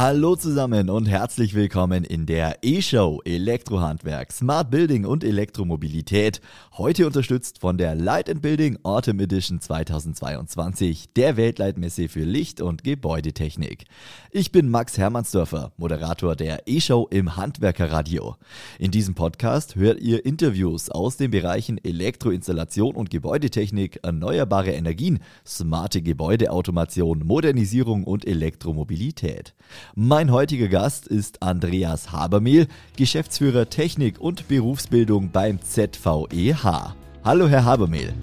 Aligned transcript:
Hallo 0.00 0.36
zusammen 0.36 0.90
und 0.90 1.06
herzlich 1.06 1.54
willkommen 1.54 2.04
in 2.04 2.24
der 2.24 2.58
E-Show 2.62 3.20
Elektrohandwerk, 3.24 4.30
Smart 4.30 4.70
Building 4.70 5.04
und 5.04 5.24
Elektromobilität. 5.24 6.40
Heute 6.74 7.04
unterstützt 7.04 7.58
von 7.60 7.78
der 7.78 7.96
Light 7.96 8.40
Building 8.40 8.78
Autumn 8.84 9.18
Edition 9.18 9.60
2022, 9.60 11.14
der 11.14 11.36
Weltleitmesse 11.36 12.08
für 12.08 12.22
Licht- 12.22 12.60
und 12.60 12.84
Gebäudetechnik. 12.84 13.86
Ich 14.30 14.52
bin 14.52 14.68
Max 14.68 14.98
Hermannsdörfer, 14.98 15.72
Moderator 15.76 16.36
der 16.36 16.68
E-Show 16.68 17.08
im 17.10 17.34
Handwerkerradio. 17.34 18.36
In 18.78 18.92
diesem 18.92 19.16
Podcast 19.16 19.74
hört 19.74 19.98
ihr 19.98 20.24
Interviews 20.24 20.90
aus 20.90 21.16
den 21.16 21.32
Bereichen 21.32 21.76
Elektroinstallation 21.82 22.94
und 22.94 23.10
Gebäudetechnik, 23.10 23.98
erneuerbare 24.04 24.70
Energien, 24.70 25.18
smarte 25.44 26.02
Gebäudeautomation, 26.02 27.26
Modernisierung 27.26 28.04
und 28.04 28.28
Elektromobilität. 28.28 29.54
Mein 29.94 30.30
heutiger 30.30 30.68
Gast 30.68 31.06
ist 31.06 31.42
Andreas 31.42 32.12
Habermehl, 32.12 32.68
Geschäftsführer 32.96 33.68
Technik 33.70 34.20
und 34.20 34.48
Berufsbildung 34.48 35.30
beim 35.30 35.60
ZVEH. 35.62 36.94
Hallo, 37.24 37.48
Herr 37.48 37.64
Habermehl. 37.64 38.14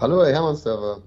Hallo, 0.00 0.24
Herr 0.24 0.32
Hermannsdörfer. 0.32 1.02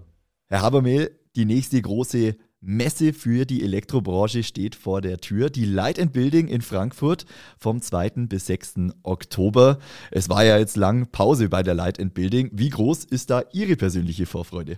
Herr 0.47 0.61
Habermehl, 0.61 1.11
die 1.35 1.45
nächste 1.45 1.81
große 1.81 2.35
Messe 2.59 3.13
für 3.13 3.45
die 3.45 3.63
Elektrobranche 3.63 4.43
steht 4.43 4.75
vor 4.75 5.01
der 5.01 5.17
Tür. 5.17 5.49
Die 5.49 5.65
Light 5.65 5.99
and 5.99 6.13
Building 6.13 6.47
in 6.47 6.61
Frankfurt 6.61 7.25
vom 7.57 7.81
2. 7.81 8.27
bis 8.27 8.45
6. 8.45 8.91
Oktober. 9.03 9.79
Es 10.11 10.29
war 10.29 10.43
ja 10.43 10.57
jetzt 10.57 10.77
lang 10.77 11.07
Pause 11.11 11.49
bei 11.49 11.63
der 11.63 11.73
Light 11.73 11.99
and 11.99 12.13
Building. 12.13 12.51
Wie 12.53 12.69
groß 12.69 13.05
ist 13.05 13.31
da 13.31 13.43
Ihre 13.51 13.75
persönliche 13.75 14.25
Vorfreude? 14.25 14.77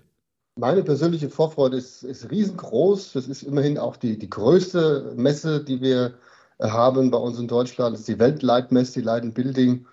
Meine 0.55 0.83
persönliche 0.83 1.29
Vorfreude 1.29 1.77
ist, 1.77 2.03
ist 2.03 2.29
riesengroß. 2.29 3.13
Das 3.13 3.27
ist 3.27 3.43
immerhin 3.43 3.77
auch 3.79 3.97
die, 3.97 4.19
die 4.19 4.29
größte 4.29 5.13
Messe, 5.15 5.63
die 5.63 5.81
wir 5.81 6.13
haben 6.59 7.09
bei 7.09 7.17
uns 7.17 7.39
in 7.39 7.47
Deutschland. 7.47 7.93
Das 7.93 8.01
ist 8.01 8.07
die 8.07 8.19
Weltleitmesse, 8.19 8.93
die 8.93 9.05
Light 9.05 9.33
Building. 9.33 9.85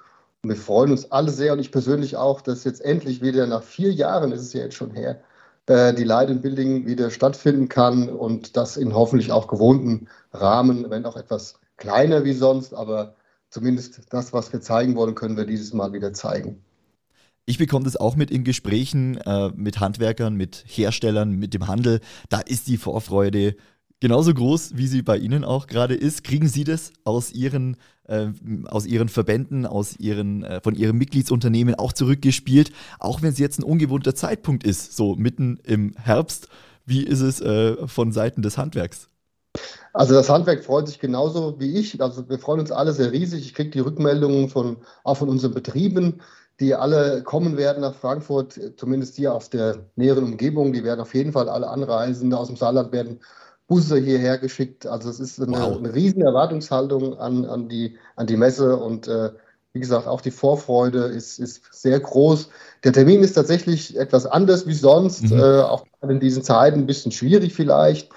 Und 0.42 0.50
wir 0.50 0.56
freuen 0.56 0.90
uns 0.90 1.10
alle 1.12 1.30
sehr 1.30 1.52
und 1.54 1.60
ich 1.60 1.72
persönlich 1.72 2.16
auch, 2.16 2.40
dass 2.40 2.64
jetzt 2.64 2.82
endlich 2.82 3.22
wieder 3.22 3.46
nach 3.46 3.62
vier 3.62 3.92
Jahren, 3.92 4.32
ist 4.32 4.42
es 4.42 4.52
ja 4.52 4.62
jetzt 4.62 4.76
schon 4.76 4.90
her, 4.90 5.20
äh, 5.66 5.94
die 5.94 6.04
Light 6.04 6.42
Building 6.42 6.86
wieder 6.86 7.10
stattfinden 7.10 7.68
kann 7.68 8.08
und 8.08 8.56
das 8.56 8.76
in 8.76 8.94
hoffentlich 8.94 9.32
auch 9.32 9.48
gewohnten 9.48 10.08
Rahmen, 10.32 10.90
wenn 10.90 11.06
auch 11.06 11.16
etwas 11.16 11.58
kleiner 11.76 12.24
wie 12.24 12.34
sonst, 12.34 12.74
aber 12.74 13.14
zumindest 13.50 14.00
das, 14.10 14.32
was 14.32 14.52
wir 14.52 14.60
zeigen 14.60 14.96
wollen, 14.96 15.14
können 15.14 15.36
wir 15.36 15.46
dieses 15.46 15.72
Mal 15.72 15.92
wieder 15.92 16.12
zeigen. 16.12 16.62
Ich 17.46 17.58
bekomme 17.58 17.84
das 17.84 17.96
auch 17.96 18.16
mit 18.16 18.30
in 18.30 18.44
Gesprächen 18.44 19.16
äh, 19.18 19.50
mit 19.54 19.80
Handwerkern, 19.80 20.36
mit 20.36 20.64
Herstellern, 20.66 21.32
mit 21.32 21.54
dem 21.54 21.66
Handel. 21.66 22.00
Da 22.28 22.40
ist 22.40 22.68
die 22.68 22.76
Vorfreude 22.76 23.56
genauso 24.00 24.32
groß, 24.32 24.76
wie 24.76 24.86
sie 24.86 25.02
bei 25.02 25.18
Ihnen 25.18 25.44
auch 25.44 25.66
gerade 25.66 25.94
ist. 25.94 26.24
Kriegen 26.24 26.48
Sie 26.48 26.64
das 26.64 26.92
aus 27.04 27.32
Ihren, 27.32 27.76
äh, 28.04 28.28
aus 28.66 28.86
Ihren 28.86 29.08
Verbänden, 29.08 29.66
aus 29.66 29.98
Ihren, 29.98 30.42
äh, 30.42 30.60
von 30.62 30.74
Ihren 30.74 30.96
Mitgliedsunternehmen 30.96 31.74
auch 31.74 31.92
zurückgespielt, 31.92 32.72
auch 32.98 33.22
wenn 33.22 33.30
es 33.30 33.38
jetzt 33.38 33.58
ein 33.58 33.64
ungewohnter 33.64 34.14
Zeitpunkt 34.14 34.64
ist, 34.64 34.96
so 34.96 35.14
mitten 35.16 35.58
im 35.64 35.94
Herbst? 35.96 36.48
Wie 36.86 37.02
ist 37.02 37.20
es 37.20 37.40
äh, 37.40 37.86
von 37.86 38.10
Seiten 38.10 38.42
des 38.42 38.58
Handwerks? 38.58 39.08
Also 39.92 40.14
das 40.14 40.28
Handwerk 40.28 40.64
freut 40.64 40.88
sich 40.88 40.98
genauso 40.98 41.58
wie 41.58 41.76
ich. 41.76 42.00
Also 42.00 42.28
wir 42.28 42.38
freuen 42.38 42.60
uns 42.60 42.70
alle 42.70 42.92
sehr 42.92 43.12
riesig. 43.12 43.44
Ich 43.44 43.54
kriege 43.54 43.70
die 43.70 43.80
Rückmeldungen 43.80 44.48
von, 44.48 44.76
auch 45.02 45.16
von 45.16 45.28
unseren 45.28 45.52
Betrieben 45.52 46.20
die 46.60 46.74
alle 46.74 47.22
kommen 47.22 47.56
werden 47.56 47.80
nach 47.80 47.94
Frankfurt, 47.94 48.60
zumindest 48.76 49.16
hier 49.16 49.34
aus 49.34 49.50
der 49.50 49.78
näheren 49.96 50.24
Umgebung. 50.24 50.72
Die 50.72 50.84
werden 50.84 51.00
auf 51.00 51.14
jeden 51.14 51.32
Fall 51.32 51.48
alle 51.48 51.68
anreisen. 51.68 52.32
Aus 52.34 52.48
dem 52.48 52.56
Saarland 52.56 52.92
werden 52.92 53.20
Busse 53.66 53.98
hierher 53.98 54.36
geschickt. 54.36 54.86
Also 54.86 55.08
es 55.08 55.20
ist 55.20 55.40
eine, 55.40 55.52
wow. 55.52 55.78
eine 55.78 55.94
riesen 55.94 56.22
Erwartungshaltung 56.22 57.18
an, 57.18 57.46
an, 57.46 57.68
die, 57.68 57.96
an 58.16 58.26
die 58.26 58.36
Messe 58.36 58.76
und 58.76 59.08
äh, 59.08 59.30
wie 59.72 59.80
gesagt, 59.80 60.08
auch 60.08 60.20
die 60.20 60.32
Vorfreude 60.32 61.04
ist, 61.04 61.38
ist 61.38 61.62
sehr 61.70 62.00
groß. 62.00 62.48
Der 62.82 62.92
Termin 62.92 63.22
ist 63.22 63.34
tatsächlich 63.34 63.96
etwas 63.96 64.26
anders 64.26 64.66
wie 64.66 64.74
sonst, 64.74 65.30
mhm. 65.30 65.38
äh, 65.38 65.60
auch 65.60 65.86
in 66.02 66.18
diesen 66.18 66.42
Zeiten 66.42 66.80
ein 66.80 66.86
bisschen 66.86 67.12
schwierig 67.12 67.54
vielleicht. 67.54 68.10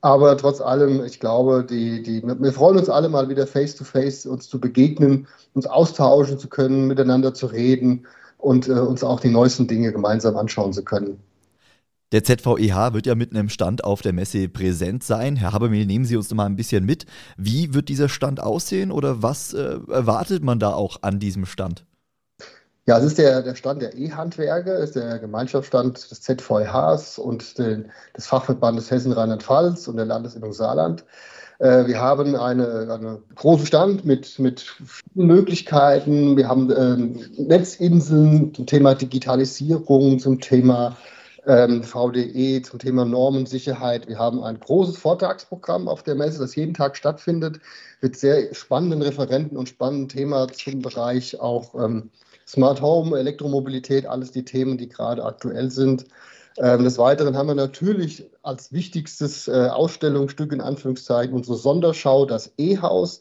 Aber 0.00 0.36
trotz 0.36 0.60
allem, 0.60 1.04
ich 1.04 1.20
glaube, 1.20 1.64
die, 1.68 2.02
die, 2.02 2.22
wir 2.22 2.52
freuen 2.52 2.78
uns 2.78 2.88
alle 2.88 3.08
mal 3.08 3.28
wieder 3.28 3.46
face 3.46 3.74
to 3.74 3.84
face, 3.84 4.26
uns 4.26 4.48
zu 4.48 4.60
begegnen, 4.60 5.26
uns 5.54 5.66
austauschen 5.66 6.38
zu 6.38 6.48
können, 6.48 6.86
miteinander 6.86 7.34
zu 7.34 7.46
reden 7.46 8.06
und 8.38 8.68
äh, 8.68 8.72
uns 8.72 9.02
auch 9.02 9.20
die 9.20 9.30
neuesten 9.30 9.66
Dinge 9.66 9.92
gemeinsam 9.92 10.36
anschauen 10.36 10.72
zu 10.72 10.84
können. 10.84 11.18
Der 12.12 12.22
ZVEH 12.22 12.92
wird 12.92 13.06
ja 13.06 13.16
mit 13.16 13.32
einem 13.32 13.48
Stand 13.48 13.82
auf 13.82 14.00
der 14.00 14.12
Messe 14.12 14.48
präsent 14.48 15.02
sein. 15.02 15.34
Herr 15.34 15.52
Habermehl, 15.52 15.86
nehmen 15.86 16.04
Sie 16.04 16.16
uns 16.16 16.32
mal 16.32 16.46
ein 16.46 16.54
bisschen 16.54 16.84
mit. 16.84 17.04
Wie 17.36 17.74
wird 17.74 17.88
dieser 17.88 18.08
Stand 18.08 18.38
aussehen 18.40 18.92
oder 18.92 19.22
was 19.22 19.54
äh, 19.54 19.80
erwartet 19.88 20.44
man 20.44 20.60
da 20.60 20.72
auch 20.72 20.98
an 21.02 21.18
diesem 21.18 21.46
Stand? 21.46 21.84
Ja, 22.88 22.98
es 22.98 23.04
ist 23.04 23.18
der, 23.18 23.42
der 23.42 23.56
Stand 23.56 23.82
der 23.82 23.96
E-Handwerke, 23.96 24.70
ist 24.70 24.94
der 24.94 25.18
Gemeinschaftsstand 25.18 26.08
des 26.08 26.22
ZVHs 26.22 27.18
und 27.18 27.58
den, 27.58 27.90
des 28.16 28.28
Fachverbandes 28.28 28.92
Hessen 28.92 29.10
Rheinland-Pfalz 29.10 29.88
und 29.88 29.96
der 29.96 30.06
Landesinnung 30.06 30.52
Saarland. 30.52 31.04
Äh, 31.58 31.86
wir 31.86 32.00
haben 32.00 32.36
eine, 32.36 32.88
eine 32.88 33.22
großen 33.34 33.66
Stand 33.66 34.04
mit, 34.04 34.38
mit 34.38 34.76
Möglichkeiten. 35.14 36.36
Wir 36.36 36.46
haben 36.46 36.70
ähm, 36.70 37.24
Netzinseln 37.36 38.54
zum 38.54 38.66
Thema 38.66 38.94
Digitalisierung, 38.94 40.20
zum 40.20 40.40
Thema 40.40 40.96
ähm, 41.44 41.82
VDE, 41.82 42.62
zum 42.62 42.78
Thema 42.78 43.04
Normensicherheit. 43.04 44.06
Wir 44.06 44.20
haben 44.20 44.44
ein 44.44 44.60
großes 44.60 44.96
Vortragsprogramm 44.96 45.88
auf 45.88 46.04
der 46.04 46.14
Messe, 46.14 46.38
das 46.38 46.54
jeden 46.54 46.74
Tag 46.74 46.96
stattfindet, 46.96 47.58
mit 48.00 48.16
sehr 48.16 48.54
spannenden 48.54 49.02
Referenten 49.02 49.56
und 49.56 49.68
spannenden 49.68 50.08
Themen 50.08 50.46
zum 50.52 50.82
Bereich 50.82 51.40
auch 51.40 51.74
ähm, 51.74 52.10
Smart 52.46 52.80
Home, 52.80 53.18
Elektromobilität, 53.18 54.06
alles 54.06 54.30
die 54.30 54.44
Themen, 54.44 54.78
die 54.78 54.88
gerade 54.88 55.24
aktuell 55.24 55.70
sind. 55.70 56.04
Ähm, 56.58 56.84
des 56.84 56.96
Weiteren 56.98 57.36
haben 57.36 57.48
wir 57.48 57.54
natürlich 57.54 58.30
als 58.42 58.72
wichtigstes 58.72 59.48
äh, 59.48 59.68
Ausstellungsstück 59.68 60.52
in 60.52 60.60
Anführungszeichen 60.60 61.34
unsere 61.34 61.56
Sonderschau, 61.56 62.24
das 62.24 62.52
E-Haus, 62.56 63.20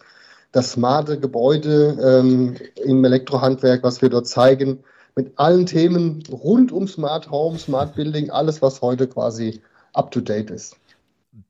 das 0.52 0.72
smarte 0.72 1.20
Gebäude 1.20 1.98
ähm, 2.02 2.56
im 2.76 3.04
Elektrohandwerk, 3.04 3.84
was 3.84 4.02
wir 4.02 4.10
dort 4.10 4.28
zeigen, 4.28 4.84
mit 5.16 5.34
allen 5.38 5.66
Themen 5.66 6.24
rund 6.32 6.72
um 6.72 6.88
Smart 6.88 7.30
Home, 7.32 7.58
Smart 7.58 7.96
Building, 7.96 8.30
alles, 8.30 8.62
was 8.62 8.82
heute 8.82 9.08
quasi 9.08 9.62
up 9.94 10.12
to 10.12 10.22
date 10.22 10.50
ist. 10.50 10.78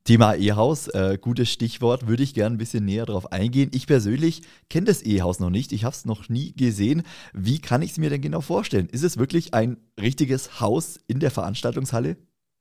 Thema 0.03 0.35
E-Haus, 0.35 0.87
äh, 0.87 1.17
gutes 1.19 1.49
Stichwort, 1.49 2.07
würde 2.07 2.23
ich 2.23 2.33
gerne 2.33 2.55
ein 2.55 2.57
bisschen 2.57 2.85
näher 2.85 3.05
darauf 3.05 3.31
eingehen. 3.31 3.71
Ich 3.73 3.87
persönlich 3.87 4.41
kenne 4.69 4.85
das 4.85 5.05
E-Haus 5.05 5.39
noch 5.39 5.49
nicht, 5.49 5.71
ich 5.71 5.83
habe 5.83 5.95
es 5.95 6.05
noch 6.05 6.29
nie 6.29 6.53
gesehen. 6.53 7.03
Wie 7.33 7.59
kann 7.59 7.81
ich 7.81 7.91
es 7.91 7.97
mir 7.97 8.09
denn 8.09 8.21
genau 8.21 8.41
vorstellen? 8.41 8.87
Ist 8.91 9.03
es 9.03 9.17
wirklich 9.17 9.53
ein 9.53 9.77
richtiges 9.99 10.59
Haus 10.59 10.99
in 11.07 11.19
der 11.19 11.31
Veranstaltungshalle? 11.31 12.17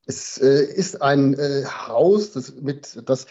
Es 0.06 0.38
äh, 0.38 0.64
ist 0.64 1.00
ein 1.00 1.34
äh, 1.34 1.64
Haus, 1.64 2.32
das 2.32 2.54
mit 2.60 3.02
das 3.06 3.26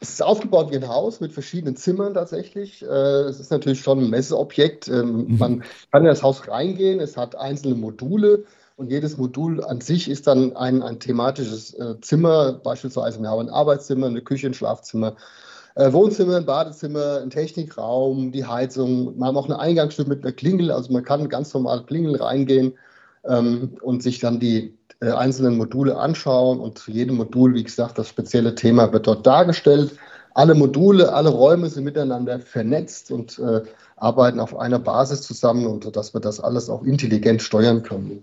es 0.00 0.10
ist 0.10 0.22
aufgebaut 0.22 0.70
wie 0.70 0.76
ein 0.76 0.88
Haus 0.88 1.20
mit 1.20 1.32
verschiedenen 1.32 1.74
Zimmern 1.74 2.14
tatsächlich. 2.14 2.82
Äh, 2.82 2.86
es 2.86 3.40
ist 3.40 3.50
natürlich 3.50 3.80
schon 3.80 3.98
ein 3.98 4.10
Messeobjekt. 4.10 4.86
Ähm, 4.86 5.26
mhm. 5.26 5.38
Man 5.38 5.64
kann 5.90 6.02
in 6.02 6.08
das 6.08 6.22
Haus 6.22 6.46
reingehen, 6.46 7.00
es 7.00 7.16
hat 7.16 7.34
einzelne 7.34 7.74
Module 7.74 8.44
und 8.78 8.92
jedes 8.92 9.18
Modul 9.18 9.62
an 9.64 9.80
sich 9.80 10.08
ist 10.08 10.28
dann 10.28 10.56
ein, 10.56 10.84
ein 10.84 11.00
thematisches 11.00 11.74
äh, 11.74 12.00
Zimmer, 12.00 12.52
beispielsweise 12.52 13.20
wir 13.20 13.28
haben 13.28 13.40
ein 13.40 13.50
Arbeitszimmer, 13.50 14.06
eine 14.06 14.22
Küche, 14.22 14.46
ein 14.46 14.54
Schlafzimmer, 14.54 15.16
äh, 15.74 15.92
Wohnzimmer, 15.92 16.36
ein 16.36 16.46
Badezimmer, 16.46 17.18
ein 17.20 17.30
Technikraum, 17.30 18.30
die 18.30 18.46
Heizung. 18.46 19.18
Wir 19.18 19.26
haben 19.26 19.36
auch 19.36 19.46
eine 19.46 19.58
Eingangstür 19.58 20.06
mit 20.06 20.22
einer 20.22 20.30
Klingel, 20.30 20.70
also 20.70 20.92
man 20.92 21.02
kann 21.02 21.28
ganz 21.28 21.52
normal 21.52 21.84
Klingeln 21.86 22.14
reingehen 22.14 22.78
ähm, 23.24 23.76
und 23.82 24.04
sich 24.04 24.20
dann 24.20 24.38
die 24.38 24.78
äh, 25.00 25.10
einzelnen 25.10 25.56
Module 25.56 25.96
anschauen 25.96 26.60
und 26.60 26.78
zu 26.78 26.92
jedem 26.92 27.16
Modul, 27.16 27.54
wie 27.54 27.64
gesagt, 27.64 27.98
das 27.98 28.08
spezielle 28.08 28.54
Thema 28.54 28.92
wird 28.92 29.08
dort 29.08 29.26
dargestellt. 29.26 29.96
Alle 30.34 30.54
Module, 30.54 31.12
alle 31.12 31.30
Räume 31.30 31.68
sind 31.68 31.82
miteinander 31.82 32.38
vernetzt 32.38 33.10
und 33.10 33.40
äh, 33.40 33.62
arbeiten 33.96 34.38
auf 34.38 34.56
einer 34.56 34.78
Basis 34.78 35.22
zusammen 35.22 35.66
und 35.66 35.96
dass 35.96 36.14
wir 36.14 36.20
das 36.20 36.38
alles 36.38 36.70
auch 36.70 36.84
intelligent 36.84 37.42
steuern 37.42 37.82
können 37.82 38.22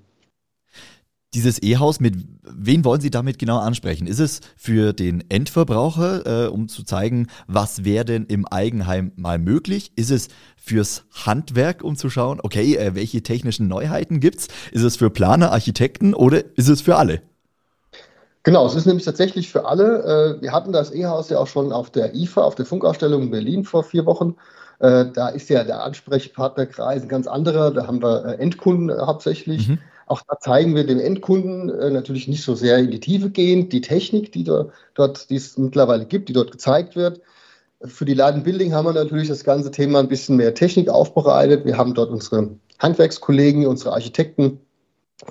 dieses 1.35 1.61
E-Haus, 1.61 1.99
mit 1.99 2.15
wen 2.43 2.85
wollen 2.85 3.01
Sie 3.01 3.11
damit 3.11 3.37
genau 3.37 3.59
ansprechen? 3.59 4.07
Ist 4.07 4.19
es 4.19 4.39
für 4.55 4.93
den 4.93 5.23
Endverbraucher, 5.29 6.45
äh, 6.45 6.47
um 6.47 6.67
zu 6.67 6.83
zeigen, 6.83 7.27
was 7.47 7.83
wäre 7.83 8.05
denn 8.05 8.25
im 8.25 8.47
Eigenheim 8.47 9.11
mal 9.17 9.37
möglich? 9.37 9.91
Ist 9.95 10.11
es 10.11 10.29
fürs 10.55 11.03
Handwerk, 11.25 11.83
um 11.83 11.95
zu 11.97 12.09
schauen, 12.09 12.39
okay, 12.41 12.75
äh, 12.77 12.95
welche 12.95 13.21
technischen 13.21 13.67
Neuheiten 13.67 14.21
gibt 14.21 14.39
es? 14.39 14.47
Ist 14.71 14.83
es 14.83 14.95
für 14.95 15.09
Planer, 15.09 15.51
Architekten 15.51 16.13
oder 16.13 16.43
ist 16.55 16.69
es 16.69 16.81
für 16.81 16.95
alle? 16.95 17.21
Genau, 18.43 18.65
es 18.65 18.75
ist 18.75 18.85
nämlich 18.85 19.05
tatsächlich 19.05 19.49
für 19.51 19.65
alle. 19.65 20.37
Äh, 20.37 20.41
wir 20.41 20.51
hatten 20.51 20.71
das 20.71 20.93
E-Haus 20.93 21.29
ja 21.29 21.39
auch 21.39 21.47
schon 21.47 21.71
auf 21.71 21.89
der 21.89 22.15
IFA, 22.15 22.41
auf 22.41 22.55
der 22.55 22.65
Funkausstellung 22.65 23.23
in 23.23 23.31
Berlin 23.31 23.63
vor 23.65 23.83
vier 23.83 24.05
Wochen. 24.05 24.35
Äh, 24.79 25.05
da 25.13 25.29
ist 25.29 25.49
ja 25.49 25.63
der 25.63 25.83
Ansprechpartnerkreis 25.83 27.01
ein 27.03 27.07
ganz 27.09 27.27
anderer. 27.27 27.71
Da 27.71 27.87
haben 27.87 28.01
wir 28.01 28.25
äh, 28.25 28.35
Endkunden 28.35 28.95
hauptsächlich. 29.05 29.67
Mhm. 29.67 29.79
Auch 30.07 30.21
da 30.27 30.39
zeigen 30.39 30.75
wir 30.75 30.85
dem 30.85 30.99
Endkunden 30.99 31.69
äh, 31.69 31.89
natürlich 31.89 32.27
nicht 32.27 32.43
so 32.43 32.55
sehr 32.55 32.77
in 32.77 32.91
die 32.91 32.99
Tiefe 32.99 33.29
gehend 33.29 33.73
die 33.73 33.81
Technik, 33.81 34.31
die 34.31 34.43
dort, 34.43 34.71
dort 34.93 35.29
die 35.29 35.35
es 35.35 35.57
mittlerweile 35.57 36.05
gibt, 36.05 36.29
die 36.29 36.33
dort 36.33 36.51
gezeigt 36.51 36.95
wird. 36.95 37.21
Für 37.83 38.05
die 38.05 38.13
Laden 38.13 38.43
Building 38.43 38.73
haben 38.73 38.85
wir 38.85 38.93
natürlich 38.93 39.27
das 39.27 39.43
ganze 39.43 39.71
Thema 39.71 39.99
ein 39.99 40.07
bisschen 40.07 40.37
mehr 40.37 40.53
Technik 40.53 40.89
aufbereitet. 40.89 41.65
Wir 41.65 41.77
haben 41.77 41.93
dort 41.93 42.11
unsere 42.11 42.51
Handwerkskollegen, 42.79 43.65
unsere 43.67 43.93
Architekten, 43.93 44.59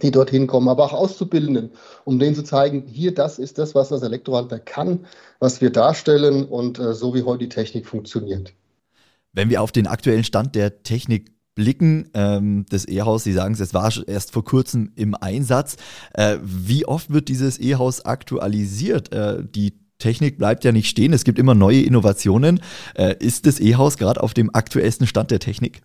die 0.03 0.11
dorthin 0.11 0.47
kommen, 0.47 0.69
aber 0.69 0.85
auch 0.85 0.93
Auszubildenden, 0.93 1.73
um 2.05 2.19
denen 2.19 2.35
zu 2.35 2.43
zeigen, 2.43 2.87
hier, 2.87 3.15
das 3.15 3.39
ist 3.39 3.59
das, 3.59 3.75
was 3.75 3.91
das 3.91 4.03
Elektrohandwerk 4.03 4.67
kann, 4.67 5.07
was 5.39 5.61
wir 5.61 5.71
darstellen 5.71 6.47
und 6.47 6.79
äh, 6.79 6.95
so 6.95 7.15
wie 7.15 7.23
heute 7.23 7.45
die 7.45 7.49
Technik 7.49 7.87
funktioniert. 7.87 8.55
Wenn 9.33 9.51
wir 9.51 9.63
auf 9.63 9.73
den 9.73 9.87
aktuellen 9.87 10.25
Stand 10.25 10.55
der 10.55 10.83
Technik 10.83 11.34
blicken, 11.55 12.11
ähm, 12.15 12.67
das 12.69 12.89
E-Haus, 12.89 13.25
Sie 13.25 13.33
sagen 13.33 13.55
es, 13.55 13.61
es 13.61 13.75
war 13.75 13.93
erst 14.07 14.33
vor 14.33 14.45
kurzem 14.45 14.93
im 14.97 15.15
Einsatz. 15.15 15.77
Äh, 16.13 16.39
wie 16.43 16.87
oft 16.87 17.13
wird 17.13 17.29
dieses 17.29 17.61
E-Haus 17.61 18.05
aktualisiert? 18.05 19.13
Äh, 19.13 19.45
die 19.45 19.79
Technik 19.99 20.39
bleibt 20.39 20.65
ja 20.65 20.73
nicht 20.73 20.89
stehen, 20.89 21.13
es 21.13 21.25
gibt 21.25 21.39
immer 21.39 21.55
neue 21.55 21.83
Innovationen. 21.83 22.61
Äh, 22.95 23.17
ist 23.21 23.47
das 23.47 23.61
E-Haus 23.61 23.97
gerade 23.97 24.23
auf 24.23 24.35
dem 24.35 24.55
aktuellsten 24.55 25.07
Stand 25.07 25.31
der 25.31 25.39
Technik? 25.39 25.83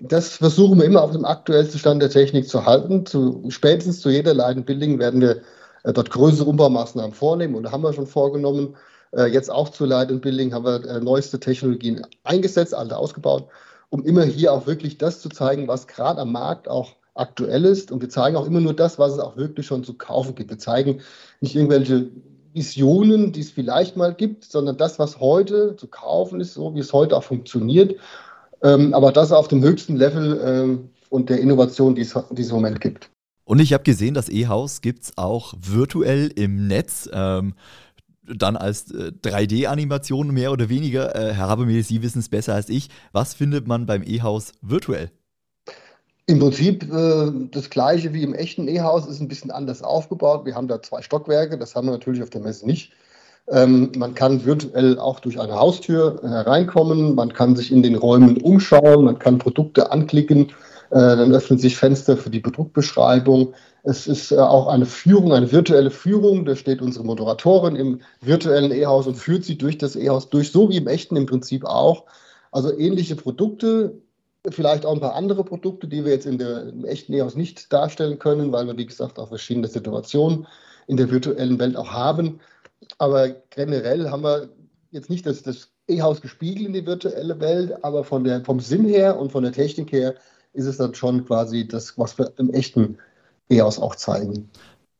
Das 0.00 0.36
versuchen 0.36 0.78
wir 0.78 0.86
immer 0.86 1.02
auf 1.02 1.12
dem 1.12 1.24
aktuellsten 1.24 1.78
Stand 1.78 2.02
der 2.02 2.10
Technik 2.10 2.48
zu 2.48 2.66
halten. 2.66 3.06
Zu, 3.06 3.44
spätestens 3.50 4.00
zu 4.00 4.10
jeder 4.10 4.34
Leiden 4.34 4.64
Building 4.64 4.98
werden 4.98 5.20
wir 5.20 5.42
äh, 5.84 5.92
dort 5.92 6.10
größere 6.10 6.48
Umbaumaßnahmen 6.48 7.12
vornehmen 7.12 7.54
und 7.54 7.70
haben 7.70 7.82
wir 7.82 7.92
schon 7.92 8.06
vorgenommen. 8.06 8.76
Äh, 9.12 9.26
jetzt 9.26 9.50
auch 9.50 9.68
zu 9.68 9.84
Leiden 9.84 10.20
Building 10.20 10.52
haben 10.52 10.64
wir 10.64 10.84
äh, 10.84 11.00
neueste 11.00 11.38
Technologien 11.38 12.04
eingesetzt, 12.24 12.74
alte 12.74 12.96
ausgebaut, 12.96 13.48
um 13.94 14.02
immer 14.02 14.24
hier 14.24 14.52
auch 14.52 14.66
wirklich 14.66 14.98
das 14.98 15.20
zu 15.20 15.28
zeigen, 15.28 15.68
was 15.68 15.86
gerade 15.86 16.20
am 16.20 16.32
Markt 16.32 16.66
auch 16.66 16.96
aktuell 17.14 17.64
ist. 17.64 17.92
Und 17.92 18.02
wir 18.02 18.08
zeigen 18.08 18.34
auch 18.34 18.44
immer 18.44 18.58
nur 18.60 18.74
das, 18.74 18.98
was 18.98 19.12
es 19.12 19.20
auch 19.20 19.36
wirklich 19.36 19.66
schon 19.66 19.84
zu 19.84 19.94
kaufen 19.94 20.34
gibt. 20.34 20.50
Wir 20.50 20.58
zeigen 20.58 21.00
nicht 21.40 21.54
irgendwelche 21.54 22.08
Visionen, 22.52 23.30
die 23.30 23.38
es 23.38 23.52
vielleicht 23.52 23.96
mal 23.96 24.12
gibt, 24.12 24.42
sondern 24.46 24.76
das, 24.78 24.98
was 24.98 25.20
heute 25.20 25.76
zu 25.76 25.86
kaufen 25.86 26.40
ist, 26.40 26.54
so 26.54 26.74
wie 26.74 26.80
es 26.80 26.92
heute 26.92 27.16
auch 27.16 27.22
funktioniert. 27.22 27.94
Ähm, 28.64 28.94
aber 28.94 29.12
das 29.12 29.30
auf 29.30 29.46
dem 29.46 29.62
höchsten 29.62 29.94
Level 29.94 30.40
ähm, 30.44 30.88
und 31.08 31.30
der 31.30 31.38
Innovation, 31.38 31.94
die 31.94 32.02
es 32.02 32.16
in 32.16 32.34
diesem 32.34 32.56
Moment 32.56 32.80
gibt. 32.80 33.10
Und 33.44 33.60
ich 33.60 33.72
habe 33.72 33.84
gesehen, 33.84 34.14
das 34.14 34.28
E-Haus 34.28 34.80
gibt 34.80 35.04
es 35.04 35.12
auch 35.16 35.54
virtuell 35.56 36.32
im 36.34 36.66
Netz. 36.66 37.08
Ähm, 37.12 37.54
dann 38.26 38.56
als 38.56 38.90
äh, 38.90 39.12
3D-Animation 39.22 40.30
mehr 40.30 40.52
oder 40.52 40.68
weniger. 40.68 41.14
Äh, 41.14 41.32
Herr 41.34 41.48
Habermehl, 41.48 41.82
Sie 41.82 42.02
wissen 42.02 42.20
es 42.20 42.28
besser 42.28 42.54
als 42.54 42.68
ich. 42.68 42.88
Was 43.12 43.34
findet 43.34 43.66
man 43.66 43.86
beim 43.86 44.02
E-Haus 44.02 44.52
virtuell? 44.62 45.10
Im 46.26 46.38
Prinzip 46.38 46.90
äh, 46.90 47.30
das 47.50 47.68
gleiche 47.68 48.14
wie 48.14 48.22
im 48.22 48.34
echten 48.34 48.66
E-Haus, 48.68 49.06
ist 49.06 49.20
ein 49.20 49.28
bisschen 49.28 49.50
anders 49.50 49.82
aufgebaut. 49.82 50.46
Wir 50.46 50.54
haben 50.54 50.68
da 50.68 50.80
zwei 50.80 51.02
Stockwerke, 51.02 51.58
das 51.58 51.74
haben 51.74 51.86
wir 51.86 51.92
natürlich 51.92 52.22
auf 52.22 52.30
der 52.30 52.40
Messe 52.40 52.66
nicht. 52.66 52.92
Ähm, 53.48 53.92
man 53.96 54.14
kann 54.14 54.46
virtuell 54.46 54.98
auch 54.98 55.20
durch 55.20 55.38
eine 55.38 55.54
Haustür 55.54 56.20
hereinkommen, 56.22 57.14
man 57.14 57.34
kann 57.34 57.56
sich 57.56 57.70
in 57.70 57.82
den 57.82 57.94
Räumen 57.94 58.38
umschauen, 58.38 59.04
man 59.04 59.18
kann 59.18 59.36
Produkte 59.36 59.92
anklicken, 59.92 60.48
äh, 60.48 60.52
dann 60.98 61.34
öffnen 61.34 61.58
sich 61.58 61.76
Fenster 61.76 62.16
für 62.16 62.30
die 62.30 62.38
Produktbeschreibung. 62.38 63.54
Es 63.82 64.06
ist 64.06 64.30
äh, 64.30 64.36
auch 64.36 64.68
eine 64.68 64.86
Führung, 64.86 65.32
eine 65.32 65.50
virtuelle 65.50 65.90
Führung. 65.90 66.44
Da 66.44 66.54
steht 66.54 66.80
unsere 66.80 67.04
Moderatorin 67.04 67.74
im 67.74 68.00
virtuellen 68.20 68.70
E-Haus 68.70 69.08
und 69.08 69.16
führt 69.16 69.44
sie 69.44 69.58
durch 69.58 69.76
das 69.76 69.96
E-Haus 69.96 70.30
durch, 70.30 70.52
so 70.52 70.70
wie 70.70 70.76
im 70.76 70.86
echten 70.86 71.16
im 71.16 71.26
Prinzip 71.26 71.64
auch. 71.64 72.04
Also 72.52 72.76
ähnliche 72.78 73.16
Produkte, 73.16 74.00
vielleicht 74.48 74.86
auch 74.86 74.94
ein 74.94 75.00
paar 75.00 75.16
andere 75.16 75.42
Produkte, 75.42 75.88
die 75.88 76.04
wir 76.04 76.12
jetzt 76.12 76.26
in 76.26 76.38
der, 76.38 76.68
im 76.68 76.84
echten 76.84 77.12
E-Haus 77.12 77.34
nicht 77.34 77.72
darstellen 77.72 78.20
können, 78.20 78.52
weil 78.52 78.66
wir, 78.68 78.76
wie 78.76 78.86
gesagt, 78.86 79.18
auch 79.18 79.28
verschiedene 79.28 79.66
Situationen 79.66 80.46
in 80.86 80.96
der 80.96 81.10
virtuellen 81.10 81.58
Welt 81.58 81.76
auch 81.76 81.90
haben. 81.90 82.38
Aber 82.98 83.30
generell 83.50 84.10
haben 84.10 84.22
wir 84.22 84.48
jetzt 84.92 85.10
nicht 85.10 85.26
das, 85.26 85.42
das 85.42 85.72
E-Haus 85.88 86.20
gespiegelt 86.20 86.68
in 86.68 86.72
die 86.72 86.86
virtuelle 86.86 87.40
Welt, 87.40 87.84
aber 87.84 88.04
von 88.04 88.22
der, 88.22 88.44
vom 88.44 88.60
Sinn 88.60 88.84
her 88.84 89.18
und 89.18 89.32
von 89.32 89.42
der 89.42 89.52
Technik 89.52 89.90
her 89.90 90.14
ist 90.54 90.66
es 90.66 90.78
dann 90.78 90.94
schon 90.94 91.26
quasi 91.26 91.68
das, 91.68 91.98
was 91.98 92.18
wir 92.18 92.32
im 92.38 92.50
echten 92.50 92.98
E-Haus 93.50 93.78
auch 93.78 93.94
zeigen. 93.94 94.50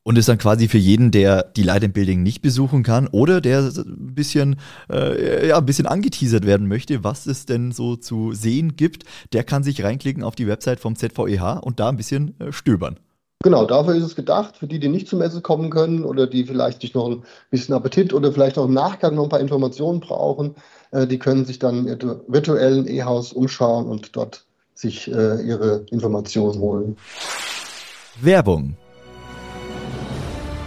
Und 0.03 0.19
ist 0.19 0.29
dann 0.29 0.37
quasi 0.37 0.69
für 0.69 0.77
jeden, 0.77 1.11
der 1.13 1.43
die 1.43 1.63
Light 1.63 1.91
Building 1.95 2.23
nicht 2.23 2.43
besuchen 2.43 2.83
kann 2.83 3.07
oder 3.07 3.41
der 3.41 3.61
ein 3.61 4.15
bisschen, 4.15 4.57
äh, 4.93 5.49
ja, 5.49 5.57
ein 5.57 5.65
bisschen 5.65 5.87
angeteasert 5.87 6.45
werden 6.45 6.69
möchte, 6.69 7.03
was 7.05 7.25
es 7.25 7.47
denn 7.47 7.73
so 7.73 7.97
zu 7.97 8.33
sehen 8.33 8.77
gibt, 8.77 9.05
der 9.33 9.45
kann 9.45 9.63
sich 9.63 9.83
reinklicken 9.83 10.23
auf 10.23 10.35
die 10.35 10.47
Website 10.47 10.79
vom 10.79 10.95
ZVEH 10.95 11.59
und 11.63 11.81
da 11.81 11.89
ein 11.89 11.97
bisschen 11.97 12.39
äh, 12.39 12.53
stöbern. 12.53 13.01
Genau, 13.43 13.65
dafür 13.67 13.95
ist 13.95 14.05
es 14.05 14.15
gedacht, 14.15 14.57
für 14.57 14.67
die, 14.67 14.79
die 14.79 14.89
nicht 14.89 15.09
zum 15.09 15.19
Messe 15.21 15.41
kommen 15.41 15.71
können 15.71 16.05
oder 16.05 16.27
die 16.27 16.45
vielleicht 16.45 16.83
sich 16.83 16.95
noch 16.95 17.09
ein 17.09 17.25
bisschen 17.51 17.75
Appetit 17.75 18.13
oder 18.13 18.33
vielleicht 18.33 18.59
auch 18.59 18.65
im 18.67 18.75
Nachgang 18.75 19.15
noch 19.15 19.25
ein 19.25 19.29
paar 19.29 19.41
Informationen 19.41 20.01
brauchen, 20.01 20.55
äh, 20.93 21.07
die 21.07 21.19
können 21.19 21.47
sich 21.47 21.59
dann 21.59 21.87
im 21.87 22.21
virtuellen 22.27 22.87
E-Haus 22.87 23.33
umschauen 23.33 23.87
und 23.87 24.17
dort 24.17 24.47
sich 24.75 25.09
äh, 25.09 25.43
ihre 25.43 25.87
Informationen 25.91 26.61
holen. 26.61 26.97
Werbung 28.21 28.77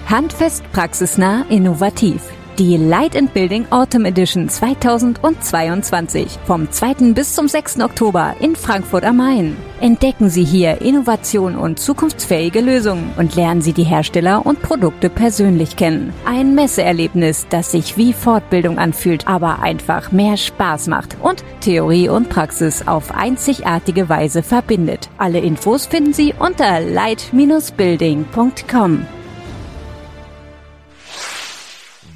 Handfest, 0.07 0.63
praxisnah, 0.71 1.45
innovativ. 1.50 2.21
Die 2.59 2.75
Light 2.75 3.15
and 3.15 3.33
Building 3.36 3.68
Autumn 3.69 4.06
Edition 4.06 4.50
2022 4.50 6.39
vom 6.48 6.71
2. 6.71 7.13
bis 7.13 7.36
zum 7.36 7.48
6. 7.48 7.81
Oktober 7.81 8.36
in 8.39 8.56
Frankfurt 8.56 9.04
am 9.04 9.18
Main. 9.18 9.56
Entdecken 9.80 10.31
Sie 10.31 10.44
hier 10.44 10.81
Innovation 10.81 11.56
und 11.56 11.77
zukunftsfähige 11.77 12.62
Lösungen 12.62 13.12
und 13.15 13.36
lernen 13.36 13.62
Sie 13.62 13.74
die 13.74 13.83
Hersteller 13.83 14.44
und 14.44 14.63
Produkte 14.63 15.12
persönlich 15.12 15.75
kennen. 15.75 16.12
Ein 16.25 16.56
Messeerlebnis, 16.56 17.45
das 17.48 17.74
sich 17.74 17.95
wie 17.95 18.12
Fortbildung 18.12 18.80
anfühlt, 18.80 19.27
aber 19.27 19.62
einfach 19.62 20.12
mehr 20.12 20.36
Spaß 20.36 20.88
macht 20.88 21.15
und 21.21 21.44
Theorie 21.62 22.10
und 22.10 22.30
Praxis 22.30 22.88
auf 22.88 23.13
einzigartige 23.13 24.10
Weise 24.10 24.42
verbindet. 24.42 25.10
Alle 25.19 25.42
Infos 25.42 25.86
finden 25.86 26.13
Sie 26.13 26.33
unter 26.39 26.80
light-building.com. 26.80 29.06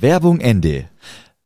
Werbung 0.02 0.40
Ende. 0.40 0.90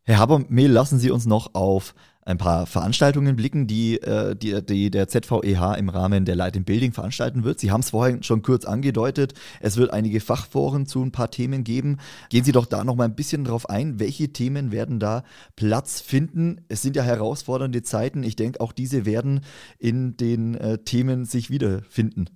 Herr 0.03 0.17
Habermehl, 0.17 0.71
lassen 0.71 0.97
Sie 0.97 1.11
uns 1.11 1.25
noch 1.25 1.55
auf 1.55 1.93
ein 2.21 2.37
paar 2.37 2.65
Veranstaltungen 2.65 3.35
blicken, 3.35 3.67
die, 3.67 4.01
äh, 4.01 4.33
die, 4.33 4.65
die 4.65 4.89
der 4.89 5.09
ZVEH 5.09 5.75
im 5.77 5.89
Rahmen 5.89 6.23
der 6.23 6.37
Light 6.37 6.55
in 6.55 6.63
Building 6.63 6.93
veranstalten 6.93 7.43
wird. 7.43 7.59
Sie 7.59 7.69
haben 7.69 7.81
es 7.81 7.89
vorhin 7.89 8.23
schon 8.23 8.43
kurz 8.43 8.63
angedeutet. 8.63 9.33
Es 9.59 9.75
wird 9.75 9.91
einige 9.91 10.21
Fachforen 10.21 10.85
zu 10.85 11.03
ein 11.03 11.11
paar 11.11 11.31
Themen 11.31 11.65
geben. 11.65 11.97
Gehen 12.29 12.45
Sie 12.45 12.53
doch 12.53 12.65
da 12.65 12.85
noch 12.85 12.95
mal 12.95 13.03
ein 13.03 13.15
bisschen 13.15 13.43
drauf 13.43 13.69
ein. 13.69 13.99
Welche 13.99 14.29
Themen 14.31 14.71
werden 14.71 15.01
da 15.01 15.23
Platz 15.57 15.99
finden? 15.99 16.61
Es 16.69 16.81
sind 16.81 16.95
ja 16.95 17.03
herausfordernde 17.03 17.83
Zeiten. 17.83 18.23
Ich 18.23 18.37
denke, 18.37 18.61
auch 18.61 18.71
diese 18.71 19.05
werden 19.05 19.41
in 19.79 20.15
den 20.15 20.55
äh, 20.55 20.77
Themen 20.77 21.25
sich 21.25 21.49
wiederfinden. 21.49 22.29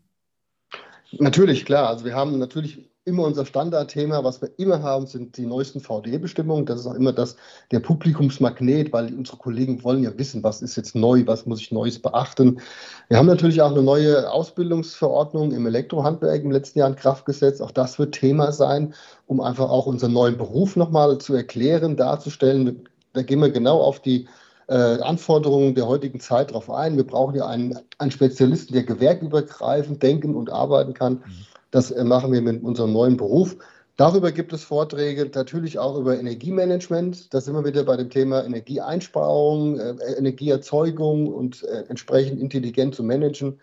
Natürlich, 1.13 1.63
klar. 1.63 1.87
Also 1.87 2.03
wir 2.03 2.13
haben 2.13 2.37
natürlich 2.37 2.88
immer 3.09 3.23
unser 3.23 3.45
Standardthema. 3.45 4.23
Was 4.23 4.41
wir 4.41 4.51
immer 4.57 4.81
haben, 4.81 5.07
sind 5.07 5.35
die 5.35 5.45
neuesten 5.45 5.81
VDE-Bestimmungen. 5.81 6.65
Das 6.65 6.79
ist 6.79 6.85
auch 6.85 6.93
immer 6.93 7.11
das, 7.11 7.35
der 7.71 7.81
Publikumsmagnet, 7.81 8.93
weil 8.93 9.13
unsere 9.13 9.37
Kollegen 9.37 9.83
wollen 9.83 10.03
ja 10.03 10.17
wissen, 10.17 10.43
was 10.43 10.61
ist 10.61 10.77
jetzt 10.77 10.95
neu, 10.95 11.23
was 11.25 11.45
muss 11.45 11.59
ich 11.59 11.71
Neues 11.71 11.99
beachten. 11.99 12.61
Wir 13.09 13.17
haben 13.17 13.25
natürlich 13.25 13.61
auch 13.61 13.71
eine 13.71 13.83
neue 13.83 14.31
Ausbildungsverordnung 14.31 15.51
im 15.51 15.65
Elektrohandwerk 15.65 16.43
im 16.43 16.51
letzten 16.51 16.79
Jahr 16.79 16.89
in 16.89 16.95
Kraft 16.95 17.25
gesetzt. 17.25 17.61
Auch 17.61 17.71
das 17.71 17.99
wird 17.99 18.15
Thema 18.15 18.51
sein, 18.51 18.93
um 19.27 19.41
einfach 19.41 19.69
auch 19.69 19.85
unseren 19.85 20.13
neuen 20.13 20.37
Beruf 20.37 20.75
nochmal 20.75 21.17
zu 21.17 21.33
erklären, 21.33 21.97
darzustellen. 21.97 22.87
Da 23.13 23.23
gehen 23.23 23.41
wir 23.41 23.49
genau 23.49 23.81
auf 23.81 23.99
die 23.99 24.27
äh, 24.69 25.01
Anforderungen 25.01 25.73
der 25.73 25.87
heutigen 25.87 26.19
Zeit 26.19 26.51
drauf 26.53 26.69
ein. 26.69 26.95
Wir 26.95 27.05
brauchen 27.05 27.35
ja 27.35 27.47
einen, 27.47 27.79
einen 27.97 28.11
Spezialisten, 28.11 28.73
der 28.73 28.83
gewerkübergreifend 28.83 30.01
denken 30.03 30.35
und 30.35 30.51
arbeiten 30.51 30.93
kann. 30.93 31.13
Mhm. 31.13 31.45
Das 31.71 31.91
äh, 31.91 32.03
machen 32.03 32.31
wir 32.31 32.41
mit 32.41 32.63
unserem 32.63 32.93
neuen 32.93 33.17
Beruf. 33.17 33.57
Darüber 33.99 34.31
gibt 34.31 34.53
es 34.53 34.63
Vorträge, 34.63 35.29
natürlich 35.35 35.77
auch 35.77 35.97
über 35.97 36.17
Energiemanagement. 36.17 37.33
Da 37.33 37.41
sind 37.41 37.53
wir 37.53 37.65
wieder 37.65 37.83
bei 37.83 37.97
dem 37.97 38.09
Thema 38.09 38.45
Energieeinsparung, 38.45 39.77
äh, 39.77 39.95
Energieerzeugung 40.17 41.27
und 41.27 41.63
äh, 41.63 41.83
entsprechend 41.89 42.39
intelligent 42.39 42.95
zu 42.95 43.03
managen. 43.03 43.59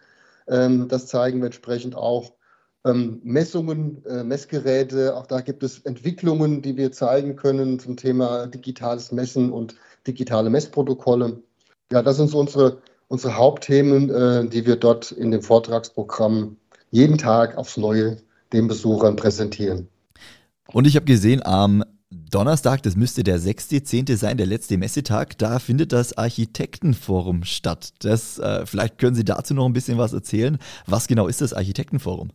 Ähm, 0.46 0.88
das 0.88 1.06
zeigen 1.06 1.38
wir 1.40 1.46
entsprechend 1.46 1.96
auch. 1.96 2.32
Ähm, 2.84 3.20
Messungen, 3.24 4.04
äh, 4.04 4.22
Messgeräte, 4.22 5.16
auch 5.16 5.26
da 5.26 5.40
gibt 5.40 5.62
es 5.62 5.80
Entwicklungen, 5.80 6.62
die 6.62 6.76
wir 6.76 6.92
zeigen 6.92 7.34
können 7.34 7.78
zum 7.78 7.96
Thema 7.96 8.46
digitales 8.46 9.12
Messen 9.12 9.50
und 9.50 9.74
digitale 10.06 10.50
Messprotokolle. 10.50 11.42
Ja, 11.90 12.02
das 12.02 12.18
sind 12.18 12.28
so 12.28 12.38
unsere, 12.38 12.82
unsere 13.08 13.36
Hauptthemen, 13.36 14.10
äh, 14.10 14.46
die 14.48 14.66
wir 14.66 14.76
dort 14.76 15.12
in 15.12 15.30
dem 15.30 15.42
Vortragsprogramm 15.42 16.58
jeden 16.90 17.18
Tag 17.18 17.56
aufs 17.56 17.76
Neue 17.76 18.18
den 18.52 18.68
Besuchern 18.68 19.16
präsentieren. 19.16 19.88
Und 20.72 20.86
ich 20.86 20.96
habe 20.96 21.06
gesehen, 21.06 21.44
am 21.44 21.84
Donnerstag, 22.10 22.82
das 22.82 22.96
müsste 22.96 23.24
der 23.24 23.38
6.10. 23.38 24.16
sein, 24.16 24.36
der 24.36 24.46
letzte 24.46 24.78
Messetag, 24.78 25.38
da 25.38 25.58
findet 25.58 25.92
das 25.92 26.16
Architektenforum 26.16 27.44
statt. 27.44 27.90
Das, 28.00 28.38
äh, 28.38 28.66
vielleicht 28.66 28.98
können 28.98 29.14
Sie 29.14 29.24
dazu 29.24 29.54
noch 29.54 29.66
ein 29.66 29.72
bisschen 29.72 29.98
was 29.98 30.12
erzählen. 30.12 30.58
Was 30.86 31.08
genau 31.08 31.28
ist 31.28 31.40
das 31.40 31.52
Architektenforum? 31.52 32.30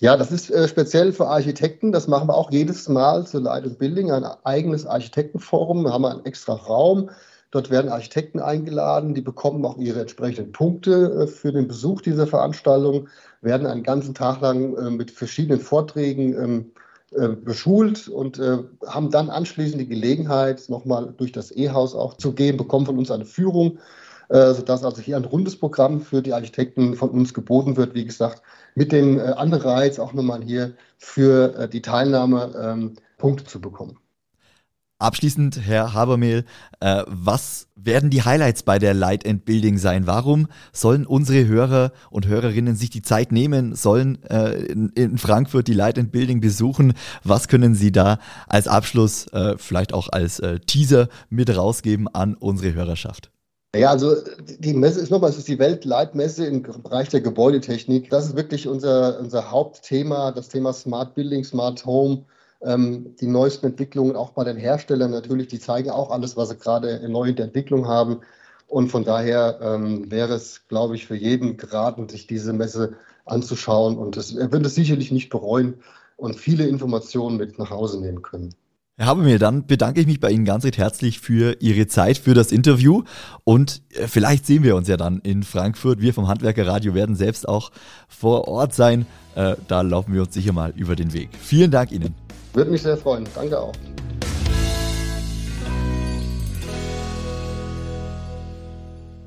Ja, 0.00 0.16
das 0.16 0.32
ist 0.32 0.50
äh, 0.50 0.66
speziell 0.68 1.12
für 1.12 1.28
Architekten. 1.28 1.92
Das 1.92 2.08
machen 2.08 2.28
wir 2.28 2.34
auch 2.34 2.50
jedes 2.50 2.88
Mal 2.88 3.26
zu 3.26 3.38
Light 3.38 3.78
Building, 3.78 4.10
ein 4.10 4.24
eigenes 4.44 4.86
Architektenforum. 4.86 5.84
Da 5.84 5.92
haben 5.92 6.02
wir 6.02 6.10
einen 6.10 6.24
extra 6.24 6.54
Raum. 6.54 7.10
Dort 7.54 7.70
werden 7.70 7.92
Architekten 7.92 8.40
eingeladen, 8.40 9.14
die 9.14 9.20
bekommen 9.20 9.64
auch 9.64 9.78
ihre 9.78 10.00
entsprechenden 10.00 10.50
Punkte 10.50 11.22
äh, 11.22 11.26
für 11.28 11.52
den 11.52 11.68
Besuch 11.68 12.00
dieser 12.00 12.26
Veranstaltung, 12.26 13.08
werden 13.42 13.68
einen 13.68 13.84
ganzen 13.84 14.12
Tag 14.12 14.40
lang 14.40 14.76
äh, 14.76 14.90
mit 14.90 15.12
verschiedenen 15.12 15.60
Vorträgen 15.60 16.34
ähm, 16.36 16.72
äh, 17.12 17.28
beschult 17.28 18.08
und 18.08 18.40
haben 18.88 19.10
dann 19.12 19.30
anschließend 19.30 19.80
die 19.80 19.86
Gelegenheit, 19.86 20.64
nochmal 20.68 21.14
durch 21.16 21.30
das 21.30 21.56
E-Haus 21.56 21.94
auch 21.94 22.14
zu 22.14 22.32
gehen, 22.32 22.56
bekommen 22.56 22.86
von 22.86 22.98
uns 22.98 23.12
eine 23.12 23.24
Führung, 23.24 23.78
sodass 24.28 24.82
also 24.82 25.00
hier 25.00 25.16
ein 25.16 25.24
rundes 25.24 25.54
Programm 25.54 26.00
für 26.00 26.22
die 26.22 26.32
Architekten 26.32 26.96
von 26.96 27.10
uns 27.10 27.34
geboten 27.34 27.76
wird. 27.76 27.94
Wie 27.94 28.04
gesagt, 28.04 28.42
mit 28.74 28.90
dem 28.90 29.20
Anreiz 29.20 30.00
auch 30.00 30.12
nochmal 30.12 30.42
hier 30.42 30.72
für 30.98 31.68
die 31.68 31.82
Teilnahme 31.82 32.52
ähm, 32.60 32.94
Punkte 33.18 33.44
zu 33.44 33.60
bekommen. 33.60 33.98
Abschließend, 35.00 35.60
Herr 35.60 35.92
Habermehl, 35.92 36.44
äh, 36.78 37.02
was 37.06 37.66
werden 37.74 38.10
die 38.10 38.22
Highlights 38.22 38.62
bei 38.62 38.78
der 38.78 38.94
Light 38.94 39.26
and 39.26 39.44
Building 39.44 39.76
sein? 39.76 40.06
Warum 40.06 40.46
sollen 40.72 41.04
unsere 41.04 41.46
Hörer 41.48 41.92
und 42.10 42.28
Hörerinnen 42.28 42.76
sich 42.76 42.90
die 42.90 43.02
Zeit 43.02 43.32
nehmen, 43.32 43.74
sollen 43.74 44.22
äh, 44.30 44.52
in, 44.66 44.90
in, 44.90 45.18
Frankfurt 45.18 45.66
die 45.66 45.74
Light 45.74 45.98
and 45.98 46.12
Building 46.12 46.40
besuchen? 46.40 46.94
Was 47.24 47.48
können 47.48 47.74
Sie 47.74 47.90
da 47.90 48.18
als 48.46 48.68
Abschluss, 48.68 49.26
äh, 49.32 49.56
vielleicht 49.58 49.92
auch 49.92 50.08
als 50.10 50.38
äh, 50.38 50.60
Teaser 50.60 51.08
mit 51.28 51.54
rausgeben 51.54 52.06
an 52.08 52.34
unsere 52.34 52.74
Hörerschaft? 52.74 53.32
Ja, 53.74 53.90
also 53.90 54.14
die 54.60 54.74
Messe 54.74 55.00
ist 55.00 55.10
nochmal, 55.10 55.30
es 55.30 55.38
ist 55.38 55.48
die 55.48 55.58
Weltleitmesse 55.58 56.46
im 56.46 56.62
Bereich 56.62 57.08
der 57.08 57.20
Gebäudetechnik. 57.20 58.08
Das 58.10 58.26
ist 58.26 58.36
wirklich 58.36 58.68
unser, 58.68 59.18
unser 59.18 59.50
Hauptthema, 59.50 60.30
das 60.30 60.48
Thema 60.48 60.72
Smart 60.72 61.16
Building, 61.16 61.42
Smart 61.42 61.84
Home 61.84 62.24
ähm, 62.64 63.14
die 63.20 63.26
neuesten 63.26 63.66
Entwicklungen 63.66 64.16
auch 64.16 64.30
bei 64.30 64.44
den 64.44 64.56
Herstellern 64.56 65.10
natürlich, 65.10 65.48
die 65.48 65.60
zeigen 65.60 65.90
auch 65.90 66.10
alles, 66.10 66.36
was 66.36 66.48
sie 66.48 66.56
gerade 66.56 67.08
neu 67.08 67.28
in 67.28 67.36
der 67.36 67.46
Entwicklung 67.46 67.86
haben. 67.86 68.20
Und 68.66 68.90
von 68.90 69.04
daher 69.04 69.58
ähm, 69.62 70.10
wäre 70.10 70.34
es, 70.34 70.66
glaube 70.68 70.96
ich, 70.96 71.06
für 71.06 71.14
jeden 71.14 71.56
geraten, 71.56 72.08
sich 72.08 72.26
diese 72.26 72.52
Messe 72.52 72.94
anzuschauen. 73.26 73.96
Und 73.96 74.16
das, 74.16 74.34
er 74.34 74.50
wird 74.52 74.66
es 74.66 74.74
sicherlich 74.74 75.12
nicht 75.12 75.30
bereuen 75.30 75.74
und 76.16 76.36
viele 76.36 76.66
Informationen 76.66 77.36
mit 77.36 77.58
nach 77.58 77.70
Hause 77.70 78.00
nehmen 78.00 78.22
können. 78.22 78.54
Herr 78.96 79.06
Habermehl, 79.06 79.40
dann 79.40 79.66
bedanke 79.66 80.00
ich 80.00 80.06
mich 80.06 80.20
bei 80.20 80.30
Ihnen 80.30 80.44
ganz 80.44 80.64
recht 80.64 80.78
herzlich 80.78 81.18
für 81.18 81.56
Ihre 81.58 81.88
Zeit, 81.88 82.16
für 82.16 82.32
das 82.32 82.52
Interview 82.52 83.02
und 83.42 83.82
äh, 83.90 84.06
vielleicht 84.06 84.46
sehen 84.46 84.62
wir 84.62 84.76
uns 84.76 84.86
ja 84.86 84.96
dann 84.96 85.18
in 85.18 85.42
Frankfurt. 85.42 86.00
Wir 86.00 86.14
vom 86.14 86.28
Handwerkerradio 86.28 86.94
werden 86.94 87.16
selbst 87.16 87.48
auch 87.48 87.72
vor 88.08 88.46
Ort 88.46 88.72
sein. 88.72 89.06
Äh, 89.34 89.56
da 89.66 89.80
laufen 89.80 90.14
wir 90.14 90.22
uns 90.22 90.34
sicher 90.34 90.52
mal 90.52 90.72
über 90.76 90.94
den 90.94 91.12
Weg. 91.12 91.30
Vielen 91.40 91.72
Dank 91.72 91.90
Ihnen. 91.90 92.23
Würde 92.54 92.70
mich 92.70 92.82
sehr 92.82 92.96
freuen. 92.96 93.26
Danke 93.34 93.58
auch. 93.58 93.72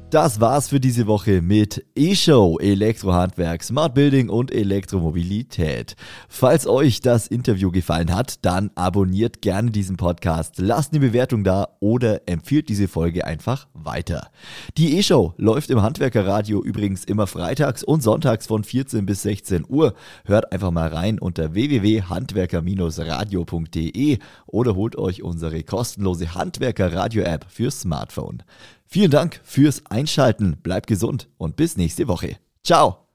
Das 0.10 0.40
war's 0.40 0.70
für 0.70 0.80
diese 0.80 1.06
Woche 1.06 1.42
mit 1.42 1.86
E-Show, 1.94 2.60
Elektrohandwerk, 2.60 3.62
Smart 3.62 3.94
Building 3.94 4.30
und 4.30 4.54
Elektromobilität. 4.54 5.98
Falls 6.30 6.66
euch 6.66 7.02
das 7.02 7.28
Interview 7.28 7.72
gefallen 7.72 8.16
hat, 8.16 8.46
dann 8.46 8.72
abonniert 8.76 9.42
gerne 9.42 9.70
diesen 9.70 9.98
Podcast, 9.98 10.60
lasst 10.60 10.94
eine 10.94 11.02
Bewertung 11.02 11.44
da 11.44 11.68
oder 11.82 12.22
empfiehlt 12.26 12.70
diese 12.70 12.88
Folge 12.88 13.28
einfach 13.28 13.68
weiter. 13.74 14.30
Die 14.78 14.98
E-Show 14.98 15.34
läuft 15.36 15.70
im 15.72 15.82
Handwerkerradio 15.82 16.64
übrigens 16.64 17.04
immer 17.04 17.28
freitags 17.28 17.84
und 17.84 18.02
sonntags 18.02 18.48
von 18.48 18.64
14 18.64 19.06
bis 19.06 19.24
16 19.24 19.66
Uhr. 19.68 19.94
Hört 20.24 20.54
einfach 20.54 20.72
mal 20.72 20.88
rein 20.88 21.20
unter 21.20 21.54
www.handwerker-radio.de 21.54 24.20
oder 24.46 24.76
holt 24.76 24.98
euch 24.98 25.22
unsere 25.22 25.64
kostenlose 25.64 26.34
Handwerker-Radio-App 26.34 27.46
fürs 27.50 27.82
Smartphone. 27.82 28.44
Vielen 28.88 29.12
Dank 29.12 29.41
fürs 29.44 29.86
Einschalten, 29.88 30.58
bleibt 30.63 30.88
gesund 30.88 31.29
und 31.38 31.56
bis 31.58 31.77
nächste 31.77 32.08
Woche. 32.08 32.38
Ciao! 32.63 33.07